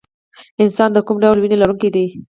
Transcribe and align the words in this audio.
انسان 0.63 0.89
د 0.93 0.97
کوم 1.05 1.17
ډول 1.23 1.37
وینې 1.39 1.57
لرونکی 1.61 1.89
دی 1.95 2.05